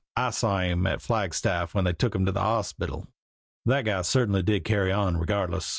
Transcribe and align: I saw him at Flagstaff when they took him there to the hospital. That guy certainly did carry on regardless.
I 0.17 0.31
saw 0.31 0.61
him 0.61 0.87
at 0.87 0.99
Flagstaff 1.03 1.75
when 1.75 1.83
they 1.83 1.93
took 1.93 2.15
him 2.15 2.23
there 2.23 2.31
to 2.33 2.39
the 2.39 2.41
hospital. 2.41 3.05
That 3.67 3.85
guy 3.85 4.01
certainly 4.01 4.41
did 4.41 4.65
carry 4.65 4.91
on 4.91 5.15
regardless. 5.17 5.69